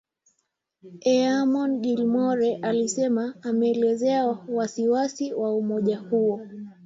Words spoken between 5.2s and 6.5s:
wa umoja huo.